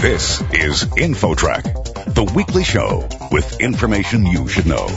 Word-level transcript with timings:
This 0.00 0.40
is 0.54 0.84
InfoTrack, 0.84 2.14
the 2.14 2.24
weekly 2.34 2.64
show 2.64 3.06
with 3.30 3.60
information 3.60 4.24
you 4.24 4.48
should 4.48 4.64
know. 4.64 4.88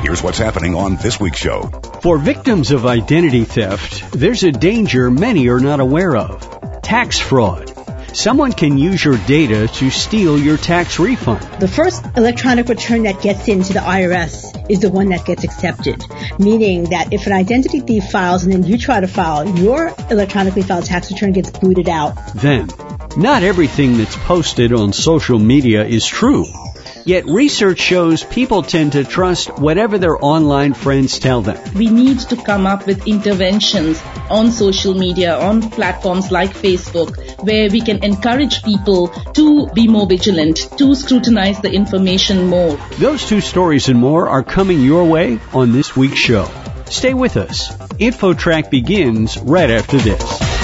Here's 0.00 0.22
what's 0.22 0.38
happening 0.38 0.74
on 0.74 0.96
this 0.96 1.20
week's 1.20 1.36
show. 1.36 1.64
For 2.00 2.16
victims 2.16 2.70
of 2.70 2.86
identity 2.86 3.44
theft, 3.44 4.12
there's 4.12 4.44
a 4.44 4.52
danger 4.52 5.10
many 5.10 5.48
are 5.48 5.60
not 5.60 5.80
aware 5.80 6.16
of. 6.16 6.80
Tax 6.80 7.18
fraud. 7.18 7.70
Someone 8.16 8.50
can 8.50 8.78
use 8.78 9.04
your 9.04 9.18
data 9.26 9.68
to 9.68 9.90
steal 9.90 10.38
your 10.38 10.56
tax 10.56 10.98
refund. 10.98 11.42
The 11.60 11.68
first 11.68 12.02
electronic 12.16 12.66
return 12.70 13.02
that 13.02 13.20
gets 13.20 13.48
into 13.48 13.74
the 13.74 13.80
IRS 13.80 14.70
is 14.70 14.80
the 14.80 14.88
one 14.88 15.10
that 15.10 15.26
gets 15.26 15.44
accepted, 15.44 16.02
meaning 16.38 16.84
that 16.84 17.12
if 17.12 17.26
an 17.26 17.34
identity 17.34 17.80
thief 17.80 18.04
files 18.04 18.44
and 18.44 18.54
then 18.54 18.62
you 18.62 18.78
try 18.78 19.00
to 19.00 19.06
file, 19.06 19.46
your 19.58 19.94
electronically 20.10 20.62
filed 20.62 20.86
tax 20.86 21.12
return 21.12 21.32
gets 21.32 21.50
booted 21.50 21.90
out. 21.90 22.16
Then, 22.36 22.70
not 23.16 23.42
everything 23.42 23.96
that's 23.96 24.16
posted 24.16 24.72
on 24.72 24.92
social 24.92 25.38
media 25.38 25.84
is 25.84 26.06
true. 26.06 26.44
Yet 27.06 27.24
research 27.26 27.78
shows 27.78 28.24
people 28.24 28.62
tend 28.62 28.92
to 28.92 29.04
trust 29.04 29.58
whatever 29.58 29.96
their 29.96 30.22
online 30.22 30.74
friends 30.74 31.20
tell 31.20 31.40
them. 31.40 31.56
We 31.74 31.88
need 31.88 32.18
to 32.18 32.36
come 32.36 32.66
up 32.66 32.84
with 32.84 33.06
interventions 33.06 34.02
on 34.28 34.50
social 34.50 34.92
media, 34.92 35.38
on 35.38 35.70
platforms 35.70 36.32
like 36.32 36.50
Facebook, 36.50 37.16
where 37.44 37.70
we 37.70 37.80
can 37.80 38.02
encourage 38.02 38.64
people 38.64 39.08
to 39.34 39.68
be 39.68 39.86
more 39.86 40.06
vigilant, 40.06 40.68
to 40.78 40.96
scrutinize 40.96 41.60
the 41.60 41.72
information 41.72 42.48
more. 42.48 42.76
Those 42.98 43.24
two 43.24 43.40
stories 43.40 43.88
and 43.88 44.00
more 44.00 44.28
are 44.28 44.42
coming 44.42 44.82
your 44.82 45.04
way 45.04 45.38
on 45.54 45.70
this 45.70 45.96
week's 45.96 46.18
show. 46.18 46.50
Stay 46.86 47.14
with 47.14 47.36
us. 47.36 47.70
InfoTrack 47.98 48.68
begins 48.68 49.38
right 49.38 49.70
after 49.70 49.96
this. 49.98 50.55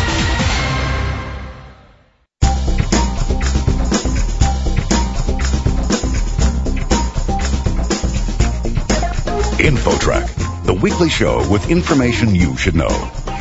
InfoTrack, 9.83 10.65
the 10.65 10.75
weekly 10.75 11.09
show 11.09 11.39
with 11.51 11.69
information 11.69 12.37
you 12.37 12.57
should 12.57 12.77
know. 12.77 12.89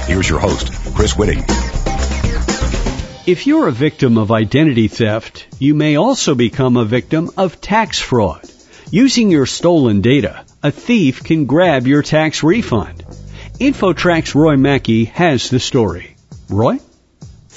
Here's 0.07 0.27
your 0.27 0.39
host, 0.39 0.73
Chris 0.95 1.13
Whitting. 1.13 1.43
If 3.27 3.45
you're 3.45 3.67
a 3.67 3.71
victim 3.71 4.17
of 4.17 4.31
identity 4.31 4.87
theft, 4.87 5.45
you 5.59 5.75
may 5.75 5.97
also 5.97 6.33
become 6.33 6.77
a 6.77 6.83
victim 6.83 7.29
of 7.37 7.61
tax 7.61 7.99
fraud. 7.99 8.49
Using 8.89 9.29
your 9.29 9.45
stolen 9.45 10.01
data, 10.01 10.43
a 10.63 10.71
thief 10.71 11.23
can 11.23 11.45
grab 11.45 11.85
your 11.85 12.01
tax 12.01 12.41
refund. 12.41 13.05
InfoTrack's 13.59 14.33
Roy 14.33 14.57
Mackey 14.57 15.05
has 15.05 15.51
the 15.51 15.59
story. 15.59 16.15
Roy? 16.49 16.79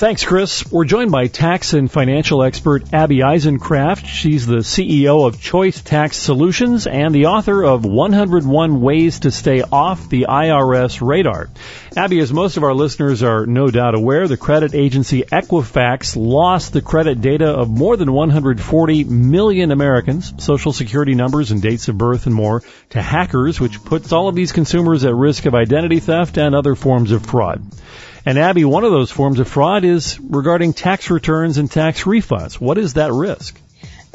Thanks, 0.05 0.23
Chris. 0.23 0.71
We're 0.71 0.85
joined 0.85 1.13
by 1.13 1.29
tax 1.29 1.73
and 1.73 1.91
financial 1.91 2.43
expert 2.43 2.93
Abby 2.93 3.21
Eisenkraft. 3.21 4.05
She's 4.05 4.47
the 4.47 4.59
CEO 4.59 5.27
of 5.27 5.41
Choice 5.41 5.81
Tax 5.81 6.19
Solutions 6.19 6.87
and 6.87 7.15
the 7.15 7.25
author 7.25 7.65
of 7.65 7.87
101 7.87 8.83
Ways 8.83 9.21
to 9.21 9.31
Stay 9.31 9.63
Off 9.63 10.11
the 10.11 10.27
IRS 10.29 11.01
Radar. 11.01 11.49
Abby, 11.97 12.21
as 12.21 12.35
most 12.35 12.59
of 12.59 12.65
our 12.65 12.75
listeners 12.75 13.23
are 13.23 13.47
no 13.47 13.69
doubt 13.69 13.95
aware, 13.95 14.29
the 14.29 14.37
credit 14.37 14.75
agency 14.75 15.23
Equifax 15.23 16.17
lost 16.17 16.75
the 16.75 16.83
credit 16.83 17.23
data 17.23 17.47
of 17.47 17.71
more 17.71 17.97
than 17.97 18.13
140 18.13 19.05
million 19.05 19.71
Americans, 19.71 20.35
social 20.37 20.75
security 20.75 21.15
numbers 21.15 21.51
and 21.51 21.63
dates 21.63 21.89
of 21.89 21.97
birth 21.97 22.27
and 22.27 22.35
more, 22.35 22.63
to 22.91 23.01
hackers, 23.01 23.59
which 23.59 23.83
puts 23.83 24.13
all 24.13 24.29
of 24.29 24.35
these 24.35 24.53
consumers 24.53 25.03
at 25.07 25.15
risk 25.15 25.47
of 25.47 25.55
identity 25.55 26.01
theft 26.01 26.37
and 26.37 26.55
other 26.55 26.75
forms 26.75 27.11
of 27.11 27.25
fraud. 27.25 27.63
And 28.27 28.39
Abby, 28.39 28.65
one 28.65 28.85
of 28.85 28.91
those 28.91 29.11
forms 29.11 29.39
of 29.39 29.49
fraud 29.49 29.85
is 29.85 30.19
regarding 30.19 30.73
tax 30.73 31.11
returns 31.11 31.59
and 31.59 31.71
tax 31.71 32.05
refunds. 32.05 32.55
What 32.55 32.79
is 32.79 32.95
that 32.95 33.13
risk? 33.13 33.61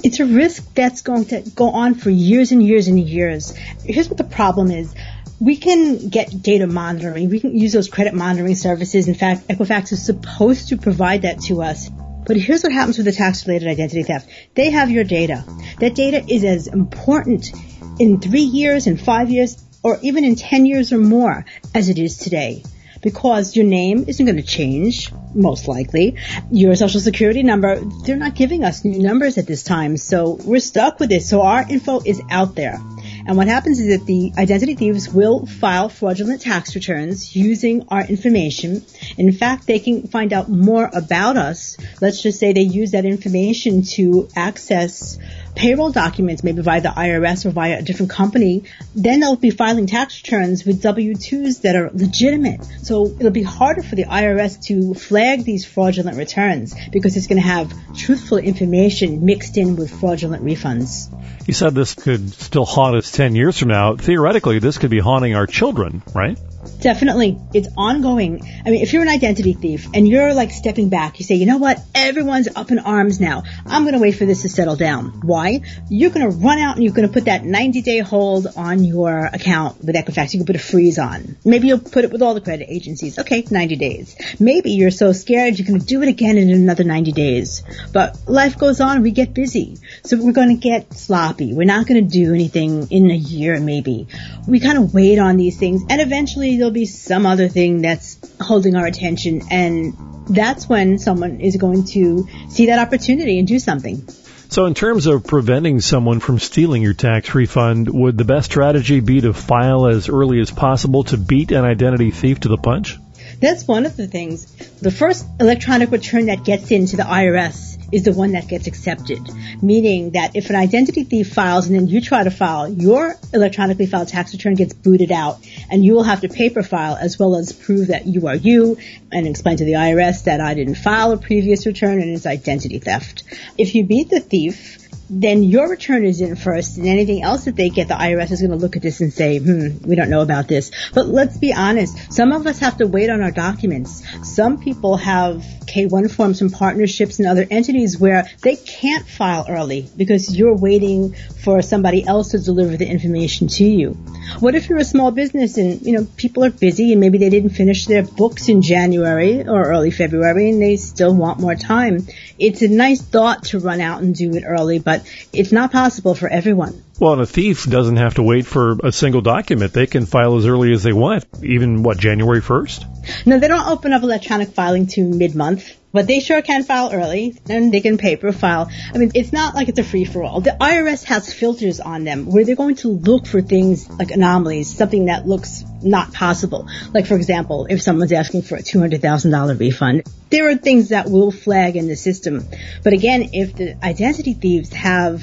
It's 0.03 0.19
a 0.19 0.25
risk 0.25 0.73
that's 0.73 1.01
going 1.01 1.25
to 1.25 1.41
go 1.41 1.69
on 1.71 1.93
for 1.93 2.09
years 2.09 2.51
and 2.51 2.63
years 2.63 2.87
and 2.87 2.99
years. 2.99 3.55
Here's 3.83 4.09
what 4.09 4.17
the 4.17 4.23
problem 4.23 4.71
is. 4.71 4.95
We 5.39 5.57
can 5.57 6.09
get 6.09 6.41
data 6.41 6.65
monitoring. 6.65 7.29
We 7.29 7.39
can 7.39 7.55
use 7.55 7.71
those 7.71 7.87
credit 7.87 8.15
monitoring 8.15 8.55
services. 8.55 9.07
In 9.07 9.13
fact, 9.13 9.47
Equifax 9.47 9.91
is 9.91 10.03
supposed 10.03 10.69
to 10.69 10.77
provide 10.77 11.21
that 11.21 11.41
to 11.41 11.61
us. 11.61 11.89
But 12.25 12.37
here's 12.37 12.63
what 12.63 12.71
happens 12.71 12.97
with 12.97 13.05
the 13.05 13.11
tax 13.11 13.47
related 13.47 13.67
identity 13.67 14.03
theft. 14.03 14.27
They 14.55 14.71
have 14.71 14.89
your 14.89 15.03
data. 15.03 15.45
That 15.79 15.93
data 15.93 16.23
is 16.27 16.43
as 16.43 16.67
important 16.67 17.51
in 17.99 18.19
three 18.19 18.41
years, 18.41 18.87
in 18.87 18.97
five 18.97 19.29
years, 19.29 19.61
or 19.83 19.99
even 20.01 20.25
in 20.25 20.35
10 20.35 20.65
years 20.65 20.91
or 20.91 20.97
more 20.97 21.45
as 21.75 21.89
it 21.89 21.99
is 21.99 22.17
today 22.17 22.63
because 23.01 23.55
your 23.55 23.65
name 23.65 24.05
isn't 24.07 24.25
going 24.25 24.37
to 24.37 24.43
change, 24.43 25.11
most 25.33 25.67
likely. 25.67 26.17
Your 26.51 26.75
social 26.75 26.99
security 26.99 27.43
number, 27.43 27.79
they're 28.05 28.17
not 28.17 28.35
giving 28.35 28.63
us 28.63 28.83
new 28.83 28.99
numbers 28.99 29.37
at 29.37 29.47
this 29.47 29.63
time, 29.63 29.97
so 29.97 30.37
we're 30.43 30.59
stuck 30.59 30.99
with 30.99 31.11
it. 31.11 31.23
So 31.23 31.41
our 31.41 31.65
info 31.69 32.01
is 32.05 32.21
out 32.29 32.55
there. 32.55 32.79
And 33.25 33.37
what 33.37 33.47
happens 33.47 33.79
is 33.79 33.95
that 33.95 34.07
the 34.07 34.31
identity 34.37 34.75
thieves 34.75 35.07
will 35.07 35.45
file 35.45 35.89
fraudulent 35.89 36.41
tax 36.41 36.73
returns 36.73 37.35
using 37.35 37.87
our 37.89 38.03
information. 38.05 38.83
In 39.17 39.31
fact, 39.31 39.67
they 39.67 39.79
can 39.79 40.07
find 40.07 40.33
out 40.33 40.49
more 40.49 40.89
about 40.91 41.37
us. 41.37 41.77
Let's 42.01 42.21
just 42.23 42.39
say 42.39 42.53
they 42.53 42.61
use 42.61 42.91
that 42.91 43.05
information 43.05 43.83
to 43.93 44.29
access 44.35 45.19
payroll 45.59 45.91
documents, 45.91 46.41
maybe 46.41 46.61
via 46.61 46.79
the 46.79 46.87
IRS 46.87 47.45
or 47.45 47.49
via 47.49 47.79
a 47.79 47.81
different 47.81 48.09
company, 48.09 48.63
then 48.95 49.19
they'll 49.19 49.35
be 49.35 49.49
filing 49.49 49.87
tax 49.87 50.23
returns 50.23 50.63
with 50.63 50.81
W-2s 50.81 51.63
that 51.63 51.75
are 51.75 51.91
legitimate. 51.93 52.63
So 52.81 53.07
it'll 53.07 53.31
be 53.31 53.43
harder 53.43 53.83
for 53.83 53.95
the 53.95 54.05
IRS 54.05 54.63
to 54.67 54.93
flag 54.93 55.43
these 55.43 55.65
fraudulent 55.65 56.17
returns 56.17 56.73
because 56.93 57.17
it's 57.17 57.27
going 57.27 57.41
to 57.41 57.47
have 57.47 57.73
truthful 57.93 58.37
information 58.37 59.25
mixed 59.25 59.57
in 59.57 59.75
with 59.75 59.91
fraudulent 59.99 60.45
refunds. 60.45 61.13
You 61.45 61.53
said 61.53 61.75
this 61.75 61.93
could 61.93 62.31
still 62.31 62.65
haunt 62.65 62.95
us 62.95 63.11
10 63.11 63.35
years 63.35 63.57
from 63.57 63.67
now. 63.67 63.97
Theoretically, 63.97 64.59
this 64.59 64.77
could 64.77 64.91
be 64.91 64.99
haunting 64.99 65.35
our 65.35 65.45
children, 65.45 66.01
right? 66.15 66.39
Definitely. 66.81 67.37
It's 67.53 67.69
ongoing. 67.77 68.41
I 68.65 68.69
mean, 68.69 68.81
if 68.81 68.91
you're 68.93 69.01
an 69.01 69.09
identity 69.09 69.53
thief 69.53 69.87
and 69.93 70.07
you're 70.07 70.33
like 70.33 70.51
stepping 70.51 70.89
back, 70.89 71.19
you 71.19 71.25
say, 71.25 71.35
you 71.35 71.45
know 71.45 71.57
what? 71.57 71.79
Everyone's 71.95 72.49
up 72.53 72.71
in 72.71 72.79
arms 72.79 73.19
now. 73.19 73.43
I'm 73.65 73.83
going 73.83 73.93
to 73.93 73.99
wait 73.99 74.13
for 74.13 74.25
this 74.25 74.41
to 74.41 74.49
settle 74.49 74.75
down. 74.75 75.21
Why? 75.21 75.61
You're 75.89 76.09
going 76.09 76.29
to 76.29 76.37
run 76.37 76.59
out 76.59 76.75
and 76.75 76.83
you're 76.83 76.93
going 76.93 77.07
to 77.07 77.13
put 77.13 77.25
that 77.25 77.45
90 77.45 77.81
day 77.81 77.99
hold 77.99 78.47
on 78.57 78.83
your 78.83 79.25
account 79.25 79.83
with 79.83 79.95
Equifax. 79.95 80.33
You 80.33 80.39
can 80.39 80.45
put 80.45 80.55
a 80.57 80.59
freeze 80.59 80.99
on. 80.99 81.37
Maybe 81.45 81.67
you'll 81.67 81.79
put 81.79 82.03
it 82.03 82.11
with 82.11 82.21
all 82.21 82.33
the 82.33 82.41
credit 82.41 82.67
agencies. 82.69 83.17
Okay, 83.17 83.45
90 83.49 83.75
days. 83.77 84.15
Maybe 84.39 84.71
you're 84.71 84.91
so 84.91 85.13
scared 85.13 85.57
you're 85.57 85.67
going 85.67 85.79
to 85.79 85.85
do 85.85 86.01
it 86.01 86.09
again 86.09 86.37
in 86.37 86.49
another 86.49 86.83
90 86.83 87.13
days. 87.13 87.63
But 87.93 88.17
life 88.27 88.57
goes 88.57 88.81
on. 88.81 89.01
We 89.01 89.11
get 89.11 89.33
busy. 89.33 89.77
So 90.03 90.17
we're 90.17 90.33
going 90.33 90.49
to 90.49 90.61
get 90.61 90.93
sloppy. 90.93 91.53
We're 91.53 91.65
not 91.65 91.87
going 91.87 92.03
to 92.05 92.09
do 92.09 92.33
anything 92.33 92.87
in 92.91 93.11
a 93.11 93.15
year 93.15 93.59
maybe. 93.59 94.07
We 94.47 94.59
kind 94.59 94.77
of 94.77 94.93
wait 94.93 95.19
on 95.19 95.37
these 95.37 95.57
things 95.57 95.83
and 95.89 96.01
eventually 96.01 96.48
there'll 96.57 96.71
be 96.71 96.85
some 96.85 97.25
other 97.25 97.47
thing 97.47 97.81
that's 97.81 98.17
holding 98.39 98.75
our 98.75 98.85
attention 98.85 99.41
and 99.51 99.93
that's 100.29 100.69
when 100.69 100.99
someone 100.99 101.39
is 101.41 101.57
going 101.57 101.85
to 101.85 102.27
see 102.49 102.67
that 102.67 102.79
opportunity 102.79 103.39
and 103.39 103.47
do 103.47 103.59
something. 103.59 104.07
So 104.49 104.65
in 104.65 104.73
terms 104.73 105.05
of 105.05 105.25
preventing 105.25 105.79
someone 105.79 106.19
from 106.19 106.39
stealing 106.39 106.81
your 106.81 106.93
tax 106.93 107.35
refund, 107.35 107.87
would 107.87 108.17
the 108.17 108.25
best 108.25 108.51
strategy 108.51 108.99
be 108.99 109.21
to 109.21 109.33
file 109.33 109.87
as 109.87 110.09
early 110.09 110.39
as 110.39 110.49
possible 110.49 111.03
to 111.05 111.17
beat 111.17 111.51
an 111.51 111.65
identity 111.65 112.09
thief 112.09 112.39
to 112.41 112.47
the 112.47 112.57
punch? 112.57 112.97
That's 113.39 113.67
one 113.67 113.85
of 113.85 113.95
the 113.95 114.07
things. 114.07 114.45
The 114.81 114.91
first 114.91 115.25
electronic 115.39 115.91
return 115.91 116.25
that 116.25 116.43
gets 116.43 116.71
into 116.71 116.97
the 116.97 117.03
IRS 117.03 117.77
is 117.91 118.03
the 118.03 118.11
one 118.11 118.33
that 118.33 118.47
gets 118.47 118.67
accepted. 118.67 119.19
Meaning 119.61 120.11
that 120.11 120.35
if 120.35 120.49
an 120.49 120.55
identity 120.55 121.03
thief 121.03 121.33
files 121.33 121.67
and 121.67 121.75
then 121.75 121.87
you 121.87 122.01
try 122.01 122.23
to 122.23 122.31
file, 122.31 122.69
your 122.69 123.15
electronically 123.33 123.85
filed 123.85 124.09
tax 124.09 124.33
return 124.33 124.55
gets 124.55 124.73
booted 124.73 125.11
out 125.11 125.39
and 125.69 125.83
you 125.83 125.93
will 125.93 126.03
have 126.03 126.21
to 126.21 126.29
paper 126.29 126.63
file 126.63 126.95
as 126.95 127.17
well 127.17 127.35
as 127.35 127.53
prove 127.53 127.87
that 127.87 128.05
you 128.05 128.27
are 128.27 128.35
you 128.35 128.77
and 129.11 129.27
explain 129.27 129.57
to 129.57 129.65
the 129.65 129.73
IRS 129.73 130.25
that 130.25 130.41
I 130.41 130.53
didn't 130.53 130.75
file 130.75 131.11
a 131.11 131.17
previous 131.17 131.65
return 131.65 132.01
and 132.01 132.11
it's 132.11 132.25
identity 132.25 132.79
theft. 132.79 133.23
If 133.57 133.73
you 133.73 133.85
beat 133.85 134.09
the 134.09 134.19
thief, 134.19 134.78
then 135.09 135.43
your 135.43 135.69
return 135.69 136.05
is 136.05 136.21
in 136.21 136.35
first 136.35 136.77
and 136.77 136.87
anything 136.87 137.23
else 137.23 137.45
that 137.45 137.55
they 137.55 137.69
get, 137.69 137.87
the 137.87 137.95
IRS 137.95 138.31
is 138.31 138.41
going 138.41 138.51
to 138.51 138.57
look 138.57 138.75
at 138.75 138.81
this 138.81 139.01
and 139.01 139.11
say, 139.11 139.39
hmm, 139.39 139.77
we 139.87 139.95
don't 139.95 140.09
know 140.09 140.21
about 140.21 140.47
this. 140.47 140.71
But 140.93 141.07
let's 141.07 141.37
be 141.37 141.53
honest. 141.53 142.13
Some 142.13 142.31
of 142.31 142.45
us 142.45 142.59
have 142.59 142.77
to 142.77 142.87
wait 142.87 143.09
on 143.09 143.21
our 143.21 143.31
documents. 143.31 144.03
Some 144.23 144.59
people 144.59 144.97
have 144.97 145.43
K1 145.65 146.11
forms 146.11 146.39
from 146.39 146.49
partnerships 146.49 147.19
and 147.19 147.27
other 147.27 147.45
entities 147.49 147.97
where 147.97 148.27
they 148.41 148.55
can't 148.55 149.07
file 149.07 149.45
early 149.49 149.89
because 149.97 150.35
you're 150.35 150.55
waiting 150.55 151.13
for 151.43 151.61
somebody 151.61 152.05
else 152.05 152.29
to 152.31 152.39
deliver 152.39 152.77
the 152.77 152.87
information 152.87 153.47
to 153.47 153.65
you. 153.65 153.91
What 154.39 154.55
if 154.55 154.69
you're 154.69 154.79
a 154.79 154.85
small 154.85 155.11
business 155.11 155.57
and, 155.57 155.81
you 155.81 155.93
know, 155.93 156.07
people 156.17 156.43
are 156.43 156.51
busy 156.51 156.91
and 156.91 157.01
maybe 157.01 157.17
they 157.17 157.29
didn't 157.29 157.51
finish 157.51 157.85
their 157.85 158.03
books 158.03 158.47
in 158.49 158.61
January 158.61 159.47
or 159.47 159.69
early 159.69 159.91
February 159.91 160.49
and 160.49 160.61
they 160.61 160.77
still 160.77 161.15
want 161.15 161.39
more 161.39 161.55
time? 161.55 162.07
It's 162.37 162.61
a 162.61 162.67
nice 162.67 163.01
thought 163.01 163.45
to 163.45 163.59
run 163.59 163.81
out 163.81 164.01
and 164.01 164.13
do 164.13 164.35
it 164.35 164.43
early, 164.45 164.79
but 164.79 164.98
it's 165.33 165.51
not 165.51 165.71
possible 165.71 166.15
for 166.15 166.27
everyone. 166.27 166.83
Well, 166.99 167.13
and 167.13 167.21
a 167.21 167.25
thief 167.25 167.65
doesn't 167.65 167.95
have 167.95 168.15
to 168.15 168.23
wait 168.23 168.45
for 168.45 168.77
a 168.83 168.91
single 168.91 169.21
document. 169.21 169.73
They 169.73 169.87
can 169.87 170.05
file 170.05 170.37
as 170.37 170.45
early 170.45 170.73
as 170.73 170.83
they 170.83 170.93
want, 170.93 171.25
even 171.41 171.83
what, 171.83 171.97
January 171.97 172.41
1st? 172.41 173.25
No, 173.25 173.39
they 173.39 173.47
don't 173.47 173.67
open 173.67 173.93
up 173.93 174.03
electronic 174.03 174.49
filing 174.49 174.87
to 174.87 175.03
mid-month. 175.03 175.77
But 175.91 176.07
they 176.07 176.19
sure 176.19 176.41
can 176.41 176.63
file 176.63 176.91
early 176.93 177.39
and 177.49 177.73
they 177.73 177.81
can 177.81 177.97
paper 177.97 178.31
file. 178.31 178.69
I 178.93 178.97
mean, 178.97 179.11
it's 179.15 179.33
not 179.33 179.55
like 179.55 179.69
it's 179.69 179.79
a 179.79 179.83
free 179.83 180.05
for 180.05 180.23
all. 180.23 180.41
The 180.41 180.55
IRS 180.59 181.03
has 181.05 181.33
filters 181.33 181.79
on 181.79 182.03
them 182.03 182.27
where 182.27 182.45
they're 182.45 182.55
going 182.55 182.75
to 182.77 182.89
look 182.89 183.25
for 183.25 183.41
things 183.41 183.89
like 183.89 184.11
anomalies, 184.11 184.75
something 184.75 185.05
that 185.05 185.27
looks 185.27 185.63
not 185.81 186.13
possible. 186.13 186.67
Like, 186.93 187.07
for 187.07 187.15
example, 187.15 187.67
if 187.69 187.81
someone's 187.81 188.11
asking 188.11 188.43
for 188.43 188.55
a 188.55 188.61
$200,000 188.61 189.59
refund, 189.59 190.03
there 190.29 190.49
are 190.49 190.55
things 190.55 190.89
that 190.89 191.09
will 191.09 191.31
flag 191.31 191.75
in 191.75 191.87
the 191.87 191.95
system. 191.95 192.45
But 192.83 192.93
again, 192.93 193.29
if 193.33 193.55
the 193.55 193.83
identity 193.83 194.33
thieves 194.33 194.71
have 194.73 195.21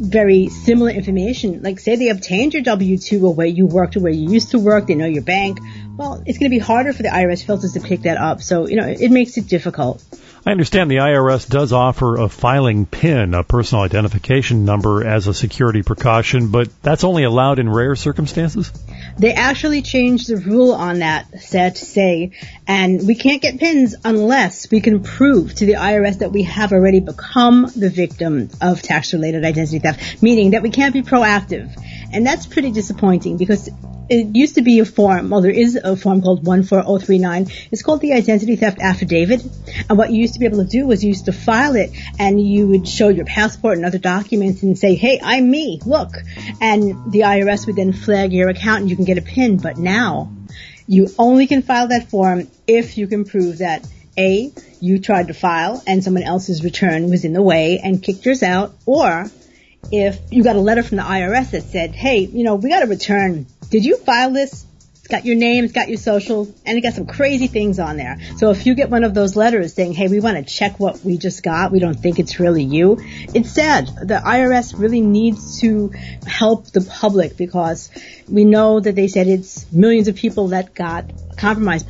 very 0.00 0.48
similar 0.48 0.90
information, 0.90 1.62
like 1.62 1.80
say 1.80 1.96
they 1.96 2.08
obtained 2.08 2.54
your 2.54 2.62
W-2 2.62 3.22
or 3.22 3.34
where 3.34 3.46
you 3.46 3.66
worked 3.66 3.96
or 3.96 4.00
where 4.00 4.12
you 4.12 4.30
used 4.30 4.52
to 4.52 4.58
work, 4.58 4.86
they 4.86 4.94
know 4.94 5.06
your 5.06 5.22
bank, 5.22 5.58
well, 5.98 6.22
it's 6.24 6.38
going 6.38 6.48
to 6.48 6.54
be 6.54 6.60
harder 6.60 6.92
for 6.92 7.02
the 7.02 7.08
IRS 7.08 7.44
filters 7.44 7.72
to 7.72 7.80
pick 7.80 8.02
that 8.02 8.18
up. 8.18 8.40
So, 8.40 8.68
you 8.68 8.76
know, 8.76 8.86
it 8.86 9.10
makes 9.10 9.36
it 9.36 9.48
difficult. 9.48 10.02
I 10.46 10.52
understand 10.52 10.90
the 10.90 10.96
IRS 10.96 11.48
does 11.48 11.72
offer 11.72 12.16
a 12.16 12.28
filing 12.28 12.86
PIN, 12.86 13.34
a 13.34 13.42
personal 13.42 13.82
identification 13.82 14.64
number, 14.64 15.04
as 15.04 15.26
a 15.26 15.34
security 15.34 15.82
precaution, 15.82 16.52
but 16.52 16.70
that's 16.82 17.02
only 17.02 17.24
allowed 17.24 17.58
in 17.58 17.68
rare 17.68 17.96
circumstances? 17.96 18.72
They 19.18 19.32
actually 19.32 19.82
changed 19.82 20.28
the 20.28 20.36
rule 20.36 20.72
on 20.72 21.00
that, 21.00 21.40
sad 21.40 21.74
to 21.76 21.84
say, 21.84 22.30
and 22.68 23.04
we 23.04 23.16
can't 23.16 23.42
get 23.42 23.58
pins 23.58 23.96
unless 24.04 24.70
we 24.70 24.80
can 24.80 25.02
prove 25.02 25.54
to 25.56 25.66
the 25.66 25.72
IRS 25.72 26.20
that 26.20 26.30
we 26.30 26.44
have 26.44 26.72
already 26.72 27.00
become 27.00 27.70
the 27.74 27.90
victim 27.90 28.48
of 28.60 28.80
tax-related 28.80 29.44
identity 29.44 29.80
theft, 29.80 30.22
meaning 30.22 30.52
that 30.52 30.62
we 30.62 30.70
can't 30.70 30.94
be 30.94 31.02
proactive. 31.02 31.74
And 32.12 32.26
that's 32.26 32.46
pretty 32.46 32.70
disappointing 32.70 33.36
because 33.36 33.68
it 34.10 34.34
used 34.34 34.54
to 34.54 34.62
be 34.62 34.78
a 34.78 34.84
form, 34.84 35.28
well, 35.28 35.42
there 35.42 35.50
is 35.50 35.76
a 35.76 35.94
form 35.94 36.22
called 36.22 36.42
14039. 36.44 37.48
It's 37.70 37.82
called 37.82 38.00
the 38.00 38.14
identity 38.14 38.56
theft 38.56 38.80
affidavit. 38.80 39.44
And 39.88 39.98
what 39.98 40.10
you 40.10 40.20
used 40.20 40.34
to 40.34 40.40
be 40.40 40.46
able 40.46 40.64
to 40.64 40.70
do 40.70 40.86
was 40.86 41.04
you 41.04 41.08
used 41.08 41.26
to 41.26 41.32
file 41.32 41.76
it 41.76 41.90
and 42.18 42.40
you 42.40 42.68
would 42.68 42.88
show 42.88 43.08
your 43.08 43.26
passport 43.26 43.76
and 43.76 43.84
other 43.84 43.98
documents 43.98 44.62
and 44.62 44.78
say, 44.78 44.94
hey, 44.94 45.20
I'm 45.22 45.50
me, 45.50 45.80
look. 45.84 46.12
And 46.60 47.12
the 47.12 47.20
IRS 47.20 47.66
would 47.66 47.76
then 47.76 47.92
flag 47.92 48.32
your 48.32 48.48
account 48.48 48.80
and 48.80 48.90
you 48.90 48.96
can 48.96 49.04
get 49.04 49.18
a 49.18 49.22
PIN. 49.22 49.58
But 49.58 49.76
now 49.76 50.32
you 50.86 51.08
only 51.18 51.46
can 51.46 51.60
file 51.62 51.88
that 51.88 52.08
form 52.08 52.48
if 52.66 52.96
you 52.96 53.08
can 53.08 53.26
prove 53.26 53.58
that 53.58 53.86
A, 54.16 54.50
you 54.80 55.00
tried 55.00 55.28
to 55.28 55.34
file 55.34 55.82
and 55.86 56.02
someone 56.02 56.22
else's 56.22 56.64
return 56.64 57.10
was 57.10 57.26
in 57.26 57.34
the 57.34 57.42
way 57.42 57.78
and 57.82 58.02
kicked 58.02 58.24
yours 58.24 58.42
out, 58.42 58.74
or 58.86 59.30
if 59.90 60.20
you 60.30 60.42
got 60.42 60.56
a 60.56 60.60
letter 60.60 60.82
from 60.82 60.96
the 60.96 61.02
IRS 61.02 61.50
that 61.52 61.62
said, 61.64 61.94
hey, 61.94 62.20
you 62.20 62.44
know, 62.44 62.56
we 62.56 62.68
got 62.68 62.82
a 62.82 62.86
return 62.86 63.46
did 63.70 63.84
you 63.84 63.98
file 63.98 64.30
this? 64.30 64.64
It's 64.94 65.08
got 65.08 65.24
your 65.24 65.36
name, 65.36 65.64
it's 65.64 65.72
got 65.72 65.88
your 65.88 65.98
social, 65.98 66.52
and 66.64 66.78
it 66.78 66.80
got 66.80 66.94
some 66.94 67.06
crazy 67.06 67.46
things 67.46 67.78
on 67.78 67.96
there. 67.96 68.18
So 68.36 68.50
if 68.50 68.66
you 68.66 68.74
get 68.74 68.90
one 68.90 69.04
of 69.04 69.14
those 69.14 69.36
letters 69.36 69.74
saying, 69.74 69.92
hey, 69.92 70.08
we 70.08 70.20
want 70.20 70.36
to 70.36 70.54
check 70.54 70.78
what 70.80 71.00
we 71.00 71.18
just 71.18 71.42
got, 71.42 71.70
we 71.70 71.78
don't 71.78 71.94
think 71.94 72.18
it's 72.18 72.40
really 72.40 72.62
you, 72.62 72.98
it's 73.34 73.50
sad. 73.50 73.88
The 73.88 74.20
IRS 74.24 74.78
really 74.78 75.00
needs 75.00 75.60
to 75.60 75.92
help 76.26 76.66
the 76.66 76.80
public 76.80 77.36
because 77.36 77.90
we 78.26 78.44
know 78.44 78.80
that 78.80 78.94
they 78.94 79.08
said 79.08 79.28
it's 79.28 79.70
millions 79.72 80.08
of 80.08 80.16
people 80.16 80.48
that 80.48 80.74
got 80.74 81.10
compromised. 81.36 81.86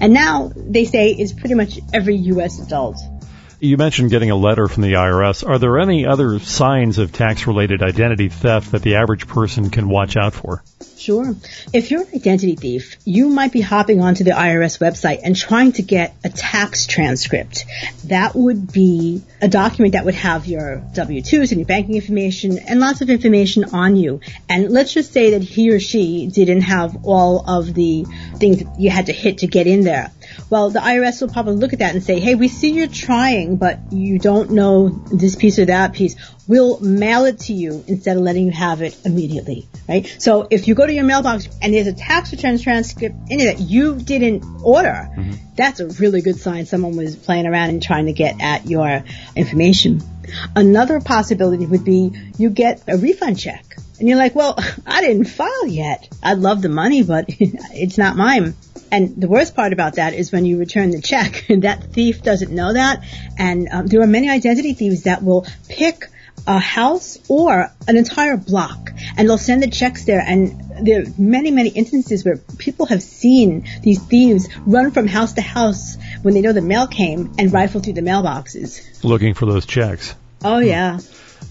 And 0.00 0.12
now 0.12 0.52
they 0.54 0.84
say 0.84 1.10
it's 1.10 1.32
pretty 1.32 1.54
much 1.54 1.78
every 1.92 2.16
U.S. 2.16 2.58
adult. 2.58 2.98
You 3.62 3.76
mentioned 3.76 4.10
getting 4.10 4.32
a 4.32 4.34
letter 4.34 4.66
from 4.66 4.82
the 4.82 4.94
IRS. 4.94 5.48
Are 5.48 5.56
there 5.56 5.78
any 5.78 6.04
other 6.04 6.40
signs 6.40 6.98
of 6.98 7.12
tax 7.12 7.46
related 7.46 7.80
identity 7.80 8.28
theft 8.28 8.72
that 8.72 8.82
the 8.82 8.96
average 8.96 9.28
person 9.28 9.70
can 9.70 9.88
watch 9.88 10.16
out 10.16 10.34
for? 10.34 10.64
Sure. 10.96 11.36
If 11.72 11.92
you're 11.92 12.02
an 12.02 12.08
identity 12.12 12.56
thief, 12.56 12.96
you 13.04 13.28
might 13.28 13.52
be 13.52 13.60
hopping 13.60 14.00
onto 14.00 14.24
the 14.24 14.32
IRS 14.32 14.80
website 14.80 15.20
and 15.22 15.36
trying 15.36 15.70
to 15.74 15.82
get 15.82 16.16
a 16.24 16.28
tax 16.28 16.88
transcript. 16.88 17.64
That 18.06 18.34
would 18.34 18.72
be 18.72 19.22
a 19.40 19.46
document 19.46 19.92
that 19.92 20.04
would 20.04 20.16
have 20.16 20.46
your 20.46 20.82
W-2s 20.94 21.52
and 21.52 21.60
your 21.60 21.66
banking 21.66 21.94
information 21.94 22.58
and 22.58 22.80
lots 22.80 23.00
of 23.00 23.10
information 23.10 23.62
on 23.66 23.94
you. 23.94 24.20
And 24.48 24.70
let's 24.70 24.92
just 24.92 25.12
say 25.12 25.30
that 25.38 25.42
he 25.42 25.70
or 25.70 25.78
she 25.78 26.26
didn't 26.26 26.62
have 26.62 27.04
all 27.04 27.48
of 27.48 27.74
the 27.74 28.06
things 28.38 28.64
you 28.76 28.90
had 28.90 29.06
to 29.06 29.12
hit 29.12 29.38
to 29.38 29.46
get 29.46 29.68
in 29.68 29.84
there. 29.84 30.10
Well, 30.50 30.70
the 30.70 30.80
IRS 30.80 31.20
will 31.20 31.28
probably 31.28 31.54
look 31.54 31.72
at 31.72 31.80
that 31.80 31.94
and 31.94 32.02
say, 32.02 32.20
hey, 32.20 32.34
we 32.34 32.48
see 32.48 32.72
you're 32.72 32.86
trying, 32.86 33.56
but 33.56 33.78
you 33.92 34.18
don't 34.18 34.50
know 34.50 34.88
this 34.88 35.36
piece 35.36 35.58
or 35.58 35.66
that 35.66 35.92
piece. 35.92 36.16
We'll 36.48 36.80
mail 36.80 37.24
it 37.24 37.40
to 37.40 37.52
you 37.52 37.84
instead 37.86 38.16
of 38.16 38.22
letting 38.22 38.46
you 38.46 38.52
have 38.52 38.82
it 38.82 38.96
immediately, 39.04 39.68
right? 39.88 40.14
So 40.18 40.48
if 40.50 40.68
you 40.68 40.74
go 40.74 40.86
to 40.86 40.92
your 40.92 41.04
mailbox 41.04 41.48
and 41.60 41.72
there's 41.72 41.86
a 41.86 41.92
tax 41.92 42.32
return 42.32 42.58
transcript 42.58 43.14
in 43.30 43.40
it 43.40 43.44
that 43.56 43.60
you 43.60 43.96
didn't 43.96 44.44
order, 44.62 45.08
mm-hmm. 45.16 45.32
that's 45.54 45.80
a 45.80 45.86
really 45.86 46.20
good 46.20 46.36
sign 46.36 46.66
someone 46.66 46.96
was 46.96 47.16
playing 47.16 47.46
around 47.46 47.70
and 47.70 47.82
trying 47.82 48.06
to 48.06 48.12
get 48.12 48.40
at 48.40 48.66
your 48.66 49.04
information. 49.36 50.02
Another 50.56 51.00
possibility 51.00 51.66
would 51.66 51.84
be 51.84 52.12
you 52.38 52.50
get 52.50 52.82
a 52.88 52.96
refund 52.96 53.38
check 53.38 53.76
and 54.02 54.08
you're 54.08 54.18
like, 54.18 54.34
well, 54.34 54.58
I 54.86 55.00
didn't 55.00 55.26
file 55.26 55.66
yet. 55.68 56.08
I'd 56.22 56.38
love 56.38 56.60
the 56.60 56.68
money, 56.68 57.04
but 57.04 57.26
it's 57.28 57.98
not 57.98 58.16
mine. 58.16 58.54
And 58.92 59.20
the 59.20 59.26
worst 59.26 59.56
part 59.56 59.72
about 59.72 59.94
that 59.94 60.12
is 60.12 60.30
when 60.30 60.44
you 60.44 60.58
return 60.58 60.90
the 60.90 61.00
check, 61.00 61.46
that 61.60 61.92
thief 61.92 62.22
doesn't 62.22 62.52
know 62.52 62.74
that. 62.74 63.02
And 63.38 63.68
um, 63.72 63.86
there 63.86 64.02
are 64.02 64.06
many 64.06 64.28
identity 64.28 64.74
thieves 64.74 65.04
that 65.04 65.24
will 65.24 65.46
pick 65.68 66.08
a 66.46 66.58
house 66.58 67.18
or 67.28 67.72
an 67.86 67.96
entire 67.96 68.36
block 68.36 68.90
and 69.16 69.28
they'll 69.28 69.38
send 69.38 69.62
the 69.62 69.70
checks 69.70 70.04
there 70.04 70.20
and 70.20 70.86
there 70.86 71.02
are 71.02 71.04
many, 71.16 71.50
many 71.50 71.68
instances 71.68 72.24
where 72.24 72.36
people 72.58 72.86
have 72.86 73.02
seen 73.02 73.68
these 73.82 74.00
thieves 74.02 74.48
run 74.66 74.90
from 74.90 75.06
house 75.06 75.34
to 75.34 75.40
house 75.40 75.96
when 76.22 76.34
they 76.34 76.40
know 76.40 76.52
the 76.52 76.60
mail 76.60 76.86
came 76.86 77.32
and 77.38 77.52
rifle 77.52 77.80
through 77.80 77.92
the 77.92 78.00
mailboxes. 78.00 79.04
Looking 79.04 79.34
for 79.34 79.46
those 79.46 79.66
checks. 79.66 80.14
Oh 80.44 80.58
yeah. 80.58 80.98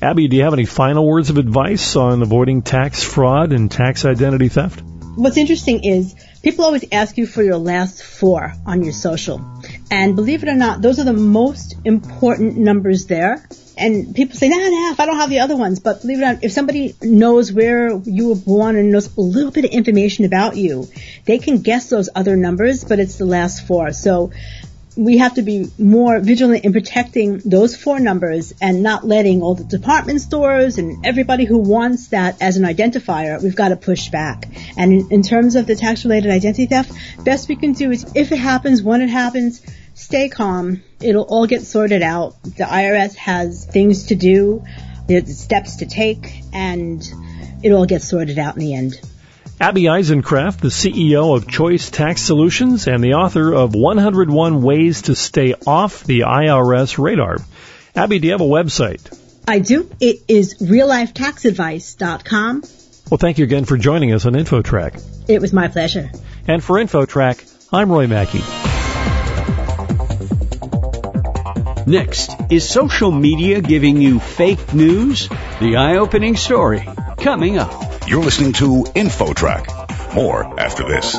Abby, 0.01 0.27
do 0.27 0.35
you 0.35 0.43
have 0.43 0.53
any 0.53 0.65
final 0.65 1.07
words 1.07 1.29
of 1.29 1.37
advice 1.37 1.95
on 1.95 2.21
avoiding 2.21 2.61
tax 2.61 3.03
fraud 3.03 3.53
and 3.53 3.71
tax 3.71 4.03
identity 4.03 4.49
theft? 4.49 4.81
What's 5.15 5.37
interesting 5.37 5.83
is 5.83 6.15
people 6.43 6.65
always 6.65 6.85
ask 6.91 7.17
you 7.17 7.25
for 7.25 7.43
your 7.43 7.57
last 7.57 8.03
four 8.03 8.53
on 8.65 8.83
your 8.83 8.93
social. 8.93 9.41
And 9.89 10.15
believe 10.15 10.43
it 10.43 10.49
or 10.49 10.55
not, 10.55 10.81
those 10.81 10.99
are 10.99 11.03
the 11.03 11.13
most 11.13 11.75
important 11.85 12.57
numbers 12.57 13.05
there. 13.05 13.45
And 13.77 14.13
people 14.13 14.35
say, 14.35 14.49
nah, 14.49 14.57
nah, 14.57 14.95
I 14.99 15.05
don't 15.05 15.17
have 15.17 15.29
the 15.29 15.39
other 15.39 15.55
ones. 15.55 15.79
But 15.79 16.01
believe 16.01 16.19
it 16.19 16.23
or 16.23 16.33
not, 16.33 16.43
if 16.43 16.51
somebody 16.51 16.95
knows 17.01 17.51
where 17.51 17.95
you 18.03 18.29
were 18.29 18.35
born 18.35 18.75
and 18.75 18.91
knows 18.91 19.15
a 19.15 19.21
little 19.21 19.51
bit 19.51 19.65
of 19.65 19.71
information 19.71 20.25
about 20.25 20.55
you, 20.55 20.87
they 21.25 21.39
can 21.39 21.61
guess 21.61 21.89
those 21.89 22.09
other 22.13 22.35
numbers, 22.35 22.83
but 22.83 22.99
it's 22.99 23.17
the 23.17 23.25
last 23.25 23.65
four. 23.65 23.91
So 23.91 24.31
we 24.95 25.19
have 25.19 25.35
to 25.35 25.41
be 25.41 25.67
more 25.77 26.19
vigilant 26.19 26.65
in 26.65 26.73
protecting 26.73 27.37
those 27.45 27.75
four 27.75 27.99
numbers 27.99 28.53
and 28.61 28.83
not 28.83 29.05
letting 29.05 29.41
all 29.41 29.55
the 29.55 29.63
department 29.63 30.19
stores 30.21 30.77
and 30.77 31.05
everybody 31.05 31.45
who 31.45 31.57
wants 31.57 32.07
that 32.07 32.41
as 32.41 32.57
an 32.57 32.63
identifier, 32.63 33.41
we've 33.41 33.55
got 33.55 33.69
to 33.69 33.77
push 33.77 34.09
back. 34.09 34.47
And 34.77 34.91
in, 34.91 35.11
in 35.11 35.21
terms 35.21 35.55
of 35.55 35.65
the 35.65 35.75
tax 35.75 36.03
related 36.03 36.31
identity 36.31 36.65
theft, 36.65 36.91
best 37.23 37.47
we 37.47 37.55
can 37.55 37.71
do 37.73 37.91
is 37.91 38.05
if 38.15 38.31
it 38.31 38.37
happens, 38.37 38.83
when 38.83 39.01
it 39.01 39.09
happens, 39.09 39.61
stay 39.93 40.27
calm. 40.27 40.83
It'll 40.99 41.23
all 41.23 41.47
get 41.47 41.61
sorted 41.61 42.03
out. 42.03 42.41
The 42.43 42.65
IRS 42.65 43.15
has 43.15 43.65
things 43.65 44.07
to 44.07 44.15
do, 44.15 44.63
there's 45.07 45.39
steps 45.39 45.77
to 45.77 45.85
take, 45.85 46.41
and 46.53 47.01
it'll 47.63 47.79
all 47.79 47.85
get 47.85 48.01
sorted 48.01 48.39
out 48.39 48.55
in 48.55 48.59
the 48.59 48.73
end. 48.73 48.99
Abby 49.61 49.83
Eisenkraft, 49.83 50.57
the 50.57 50.67
CEO 50.69 51.37
of 51.37 51.47
Choice 51.47 51.91
Tax 51.91 52.23
Solutions 52.23 52.87
and 52.87 53.03
the 53.03 53.13
author 53.13 53.53
of 53.53 53.75
101 53.75 54.63
Ways 54.63 55.03
to 55.03 55.13
Stay 55.13 55.53
Off 55.67 56.03
the 56.03 56.21
IRS 56.21 56.97
Radar. 56.97 57.37
Abby, 57.95 58.17
do 58.17 58.25
you 58.25 58.31
have 58.31 58.41
a 58.41 58.43
website? 58.43 59.15
I 59.47 59.59
do. 59.59 59.87
It 59.99 60.23
is 60.27 60.55
reallifetaxadvice.com. 60.55 62.63
Well, 63.11 63.19
thank 63.19 63.37
you 63.37 63.43
again 63.43 63.65
for 63.65 63.77
joining 63.77 64.13
us 64.13 64.25
on 64.25 64.33
InfoTrack. 64.33 64.99
It 65.27 65.39
was 65.39 65.53
my 65.53 65.67
pleasure. 65.67 66.09
And 66.47 66.63
for 66.63 66.77
InfoTrack, 66.77 67.67
I'm 67.71 67.91
Roy 67.91 68.07
Mackey. 68.07 68.41
Next, 71.85 72.31
is 72.49 72.67
social 72.67 73.11
media 73.11 73.61
giving 73.61 74.01
you 74.01 74.19
fake 74.19 74.73
news? 74.73 75.29
The 75.59 75.75
eye-opening 75.77 76.35
story 76.35 76.89
coming 77.19 77.59
up. 77.59 77.90
You're 78.07 78.23
listening 78.23 78.53
to 78.53 78.83
InfoTrack. 78.95 80.15
More 80.15 80.59
after 80.59 80.83
this. 80.87 81.15